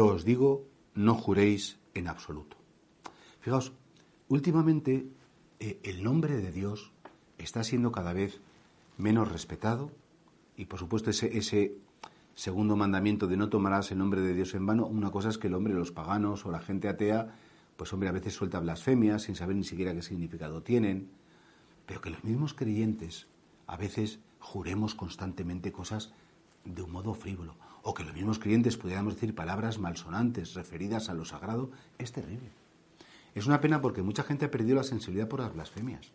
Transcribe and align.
os 0.00 0.24
digo, 0.24 0.66
no 0.94 1.14
juréis 1.14 1.78
en 1.94 2.08
absoluto. 2.08 2.56
Fijaos, 3.40 3.72
últimamente 4.28 5.06
eh, 5.60 5.80
el 5.82 6.02
nombre 6.02 6.36
de 6.36 6.52
Dios 6.52 6.92
está 7.38 7.64
siendo 7.64 7.92
cada 7.92 8.12
vez 8.12 8.40
menos 8.96 9.30
respetado 9.30 9.90
y 10.56 10.66
por 10.66 10.78
supuesto 10.78 11.10
ese, 11.10 11.36
ese 11.36 11.74
segundo 12.34 12.76
mandamiento 12.76 13.26
de 13.26 13.36
no 13.36 13.48
tomarás 13.48 13.90
el 13.90 13.98
nombre 13.98 14.20
de 14.20 14.34
Dios 14.34 14.54
en 14.54 14.66
vano, 14.66 14.86
una 14.86 15.10
cosa 15.10 15.28
es 15.28 15.38
que 15.38 15.48
el 15.48 15.54
hombre, 15.54 15.74
los 15.74 15.92
paganos 15.92 16.46
o 16.46 16.50
la 16.50 16.60
gente 16.60 16.88
atea, 16.88 17.34
pues 17.76 17.92
hombre, 17.92 18.08
a 18.08 18.12
veces 18.12 18.34
suelta 18.34 18.60
blasfemias 18.60 19.22
sin 19.22 19.34
saber 19.34 19.56
ni 19.56 19.64
siquiera 19.64 19.94
qué 19.94 20.02
significado 20.02 20.62
tienen, 20.62 21.10
pero 21.86 22.00
que 22.00 22.10
los 22.10 22.24
mismos 22.24 22.54
creyentes 22.54 23.26
a 23.66 23.76
veces 23.76 24.20
juremos 24.38 24.94
constantemente 24.94 25.72
cosas 25.72 26.12
de 26.64 26.82
un 26.82 26.92
modo 26.92 27.14
frívolo, 27.14 27.56
o 27.82 27.94
que 27.94 28.04
los 28.04 28.14
mismos 28.14 28.38
creyentes 28.38 28.76
pudiéramos 28.76 29.14
decir 29.14 29.34
palabras 29.34 29.78
malsonantes 29.78 30.54
referidas 30.54 31.08
a 31.08 31.14
lo 31.14 31.24
sagrado, 31.24 31.70
es 31.98 32.12
terrible. 32.12 32.50
Es 33.34 33.46
una 33.46 33.60
pena 33.60 33.80
porque 33.80 34.02
mucha 34.02 34.22
gente 34.22 34.44
ha 34.44 34.50
perdido 34.50 34.76
la 34.76 34.84
sensibilidad 34.84 35.28
por 35.28 35.40
las 35.40 35.52
blasfemias. 35.52 36.12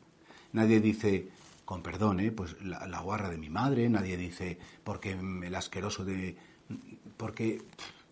Nadie 0.54 0.80
dice, 0.80 1.30
con 1.66 1.82
perdón, 1.82 2.20
¿eh? 2.20 2.32
pues 2.32 2.62
la, 2.62 3.02
guarra 3.02 3.30
de 3.30 3.38
mi 3.38 3.50
madre, 3.50 3.90
nadie 3.90 4.18
dice 4.18 4.60
porque 4.84 5.12
el 5.12 5.56
asqueroso 5.56 6.06
de... 6.06 6.38
porque 7.18 7.66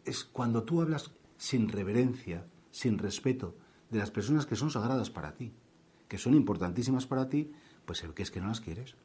es 0.03 0.23
cuando 0.23 0.63
tú 0.63 0.81
hablas 0.81 1.11
sin 1.37 1.69
reverencia, 1.69 2.45
sin 2.71 2.97
respeto 2.97 3.55
de 3.89 3.99
las 3.99 4.11
personas 4.11 4.45
que 4.45 4.55
son 4.55 4.71
sagradas 4.71 5.09
para 5.09 5.35
ti, 5.35 5.53
que 6.07 6.17
son 6.17 6.33
importantísimas 6.33 7.05
para 7.05 7.29
ti, 7.29 7.51
pues 7.85 8.03
el 8.03 8.13
que 8.13 8.23
es 8.23 8.31
que 8.31 8.41
no 8.41 8.47
las 8.47 8.61
quieres, 8.61 8.95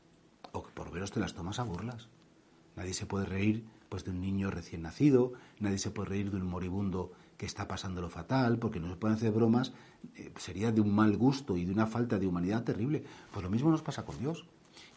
o 0.53 0.63
por 0.63 0.91
veros 0.91 1.13
te 1.13 1.21
las 1.21 1.35
tomas 1.35 1.59
a 1.59 1.65
burlas. 1.65 2.09
Nadie 2.77 2.95
se 2.95 3.07
puede 3.07 3.27
reír 3.27 3.65
pues 3.89 4.05
de 4.05 4.13
un 4.13 4.21
niño 4.21 4.51
recién 4.51 4.83
nacido, 4.83 5.33
nadie 5.59 5.79
se 5.79 5.91
puede 5.91 6.11
reír 6.11 6.31
de 6.31 6.37
un 6.37 6.47
moribundo 6.47 7.13
que 7.37 7.47
está 7.47 7.67
pasando 7.67 8.01
lo 8.01 8.09
fatal, 8.09 8.59
porque 8.59 8.79
no 8.79 8.89
se 8.89 8.97
pueden 8.97 9.17
hacer 9.17 9.33
bromas, 9.33 9.73
eh, 10.15 10.33
sería 10.37 10.71
de 10.71 10.81
un 10.81 10.95
mal 10.95 11.17
gusto 11.17 11.57
y 11.57 11.65
de 11.65 11.73
una 11.73 11.87
falta 11.87 12.19
de 12.19 12.27
humanidad 12.27 12.63
terrible. 12.63 13.03
Pues 13.33 13.43
lo 13.43 13.51
mismo 13.51 13.71
nos 13.71 13.83
pasa 13.83 14.05
con 14.05 14.19
Dios. 14.19 14.47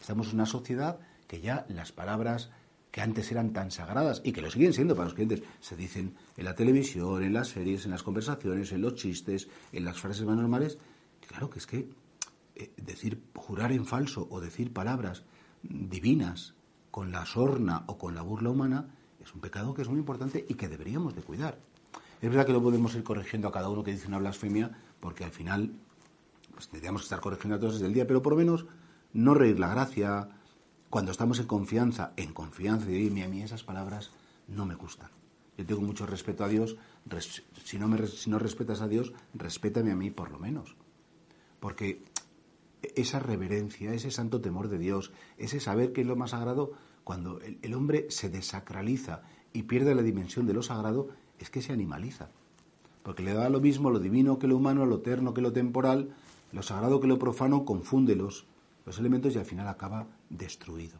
Estamos 0.00 0.28
en 0.28 0.34
una 0.34 0.46
sociedad 0.46 1.00
que 1.26 1.40
ya 1.40 1.66
las 1.68 1.90
palabras 1.90 2.50
que 2.92 3.00
antes 3.00 3.32
eran 3.32 3.52
tan 3.52 3.72
sagradas 3.72 4.22
y 4.24 4.30
que 4.30 4.40
lo 4.40 4.50
siguen 4.50 4.72
siendo 4.72 4.94
para 4.94 5.06
los 5.06 5.14
clientes, 5.14 5.42
se 5.58 5.74
dicen 5.74 6.14
en 6.36 6.44
la 6.44 6.54
televisión, 6.54 7.24
en 7.24 7.32
las 7.32 7.48
series, 7.48 7.86
en 7.86 7.90
las 7.90 8.04
conversaciones, 8.04 8.70
en 8.70 8.82
los 8.82 8.94
chistes, 8.94 9.48
en 9.72 9.84
las 9.84 9.98
frases 9.98 10.24
más 10.24 10.36
normales. 10.36 10.78
Claro 11.26 11.50
que 11.50 11.58
es 11.58 11.66
que 11.66 11.88
eh, 12.54 12.70
decir, 12.76 13.20
jurar 13.34 13.72
en 13.72 13.84
falso 13.84 14.28
o 14.30 14.40
decir 14.40 14.72
palabras 14.72 15.24
divinas 15.62 16.54
con 16.94 17.10
la 17.10 17.26
sorna 17.26 17.82
o 17.88 17.98
con 17.98 18.14
la 18.14 18.22
burla 18.22 18.50
humana 18.50 18.86
es 19.18 19.34
un 19.34 19.40
pecado 19.40 19.74
que 19.74 19.82
es 19.82 19.88
muy 19.88 19.98
importante 19.98 20.46
y 20.48 20.54
que 20.54 20.68
deberíamos 20.68 21.16
de 21.16 21.22
cuidar. 21.22 21.58
Es 22.22 22.28
verdad 22.28 22.46
que 22.46 22.52
lo 22.52 22.62
podemos 22.62 22.94
ir 22.94 23.02
corrigiendo 23.02 23.48
a 23.48 23.50
cada 23.52 23.68
uno 23.68 23.82
que 23.82 23.90
dice 23.90 24.06
una 24.06 24.18
blasfemia, 24.18 24.70
porque 25.00 25.24
al 25.24 25.32
final 25.32 25.72
pues, 26.52 26.68
tendríamos 26.68 27.00
que 27.00 27.06
estar 27.06 27.18
corrigiendo 27.18 27.56
a 27.56 27.58
todos 27.58 27.72
desde 27.72 27.88
el 27.88 27.94
día, 27.94 28.06
pero 28.06 28.22
por 28.22 28.34
lo 28.34 28.36
menos 28.36 28.66
no 29.12 29.34
reír 29.34 29.58
la 29.58 29.70
gracia, 29.70 30.28
cuando 30.88 31.10
estamos 31.10 31.40
en 31.40 31.48
confianza, 31.48 32.12
en 32.16 32.32
confianza, 32.32 32.88
y 32.88 33.22
a 33.22 33.28
mí 33.28 33.42
esas 33.42 33.64
palabras 33.64 34.12
no 34.46 34.64
me 34.64 34.76
gustan. 34.76 35.10
Yo 35.58 35.66
tengo 35.66 35.80
mucho 35.80 36.06
respeto 36.06 36.44
a 36.44 36.48
Dios, 36.48 36.76
si 37.64 37.76
no, 37.76 37.88
me, 37.88 38.06
si 38.06 38.30
no 38.30 38.38
respetas 38.38 38.82
a 38.82 38.86
Dios, 38.86 39.12
respétame 39.34 39.90
a 39.90 39.96
mí 39.96 40.12
por 40.12 40.30
lo 40.30 40.38
menos. 40.38 40.76
Porque 41.58 42.04
esa 42.96 43.18
reverencia, 43.18 43.94
ese 43.94 44.10
santo 44.10 44.40
temor 44.40 44.68
de 44.68 44.78
Dios, 44.78 45.12
ese 45.38 45.60
saber 45.60 45.92
que 45.92 46.02
es 46.02 46.06
lo 46.06 46.16
más 46.16 46.30
sagrado, 46.30 46.72
cuando 47.04 47.38
el 47.40 47.74
hombre 47.74 48.06
se 48.08 48.30
desacraliza 48.30 49.22
y 49.52 49.64
pierde 49.64 49.94
la 49.94 50.02
dimensión 50.02 50.46
de 50.46 50.54
lo 50.54 50.62
sagrado, 50.62 51.08
es 51.38 51.50
que 51.50 51.62
se 51.62 51.72
animaliza. 51.72 52.30
Porque 53.02 53.22
le 53.22 53.34
da 53.34 53.48
lo 53.50 53.60
mismo 53.60 53.90
lo 53.90 54.00
divino 54.00 54.38
que 54.38 54.48
lo 54.48 54.56
humano, 54.56 54.86
lo 54.86 54.96
eterno 54.96 55.34
que 55.34 55.42
lo 55.42 55.52
temporal, 55.52 56.14
lo 56.52 56.62
sagrado 56.62 57.00
que 57.00 57.06
lo 57.06 57.18
profano, 57.18 57.64
confunde 57.64 58.16
los, 58.16 58.46
elementos 58.98 59.34
y 59.34 59.38
al 59.38 59.44
final 59.44 59.68
acaba 59.68 60.06
destruido. 60.30 60.98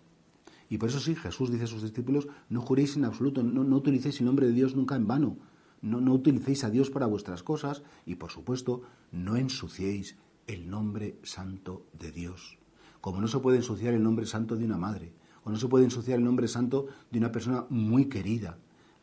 Y 0.69 0.78
por 0.78 0.88
eso 0.88 1.00
sí, 1.00 1.14
Jesús 1.14 1.50
dice 1.50 1.64
a 1.64 1.69
sus 1.69 1.82
discípulos, 1.82 2.28
no 2.48 2.60
juréis 2.60 2.97
en 2.97 3.04
absoluto, 3.04 3.42
no, 3.42 3.76
utilicéis 3.76 4.20
el 4.20 4.26
nombre 4.26 4.47
de 4.47 4.53
Dios 4.53 4.75
nunca 4.75 4.97
en 4.97 5.06
vano, 5.06 5.36
no, 5.82 6.00
no 6.00 6.14
utilicéis 6.14 6.64
a 6.64 6.70
Dios 6.70 6.91
para 6.91 7.06
vuestras 7.06 7.42
cosas 7.42 7.82
y 8.06 8.16
por 8.16 8.30
supuesto 8.30 8.82
no 9.12 9.36
ensuciéis 9.36 10.16
el 10.47 10.69
nombre 10.69 11.19
santo 11.22 11.87
de 11.93 12.12
Dios. 12.12 12.59
Como 13.00 13.21
no 13.21 13.28
se 13.28 13.38
puede 13.38 13.59
ensuciar 13.59 13.94
el 13.94 14.03
nombre 14.03 14.27
santo 14.27 14.56
de 14.56 14.65
una 14.65 14.78
madre, 14.78 15.12
o 15.44 15.50
no 15.50 15.56
se 15.56 15.69
puede 15.69 15.84
ensuciar 15.84 16.19
el 16.19 16.25
nombre 16.25 16.49
santo 16.49 16.87
de 17.10 17.19
una 17.19 17.32
persona 17.32 17.66
muy 17.69 18.06
querida, 18.06 18.59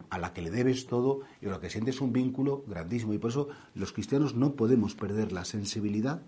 a 0.10 0.18
la 0.18 0.34
que 0.34 0.42
le 0.42 0.52
debes 0.52 0.88
todo 0.88 1.22
y 1.42 1.48
a 1.48 1.52
la 1.52 1.60
que 1.60 1.70
sientes 1.70 2.02
un 2.02 2.12
vínculo 2.12 2.64
grandísimo. 2.68 3.14
Y 3.14 3.18
por 3.18 3.32
eso 3.32 3.48
los 3.76 3.94
cristianos 3.94 4.36
no 4.36 4.56
podemos 4.56 4.96
perder 4.96 5.32
la 5.32 5.46
sensibilidad 5.46 6.22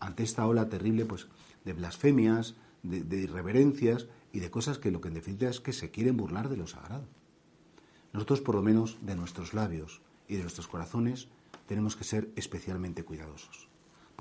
ante 0.00 0.24
esta 0.24 0.46
ola 0.46 0.68
terrible 0.68 1.04
pues, 1.04 1.28
de 1.64 1.72
blasfemias, 1.72 2.56
de, 2.82 3.16
irreverencias 3.16 4.08
y 4.32 4.40
de 4.40 4.50
cosas 4.50 4.78
que 4.78 4.90
lo 4.90 5.00
que 5.00 5.08
en 5.08 5.14
definitiva 5.14 5.50
es 5.50 5.60
que 5.60 5.72
se 5.72 5.90
quieren 5.90 6.16
burlar 6.16 6.48
de 6.48 6.56
lo 6.56 6.66
sagrado. 6.66 7.04
Nosotros, 8.12 8.40
por 8.40 8.56
lo 8.56 8.62
menos, 8.62 8.98
de 9.02 9.14
nuestros 9.14 9.54
labios 9.54 10.02
y 10.26 10.34
de 10.34 10.42
nuestros 10.42 10.66
corazones, 10.66 11.28
tenemos 11.66 11.94
que 11.94 12.04
ser 12.04 12.30
especialmente 12.34 13.04
cuidadosos. 13.04 13.71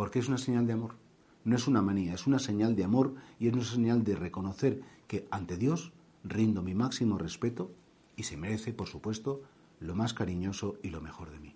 Porque 0.02 0.18
es 0.18 0.30
una 0.30 0.40
señal 0.40 0.66
de 0.66 0.74
amor. 0.74 0.96
No 1.44 1.56
es 1.56 1.68
una 1.68 1.84
manía, 1.84 2.16
es 2.16 2.26
una 2.26 2.40
señal 2.40 2.76
de 2.76 2.84
amor 2.84 3.14
y 3.38 3.50
es 3.50 3.54
una 3.54 3.64
señal 3.64 4.04
de 4.04 4.16
reconocer 4.16 4.82
que 5.08 5.28
ante 5.30 5.58
Dios 5.58 5.94
rindo 6.24 6.64
mi 6.64 6.74
máximo 6.74 7.20
respeto 7.20 7.72
y 8.16 8.24
se 8.24 8.36
merece, 8.36 8.74
por 8.74 8.88
supuesto, 8.88 9.44
lo 9.80 9.94
más 9.94 10.16
cariñoso 10.16 10.78
y 10.82 10.90
lo 10.90 11.02
mejor 11.02 11.30
de 11.30 11.40
mí. 11.40 11.56